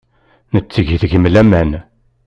[0.53, 1.71] Netteg deg-m laman.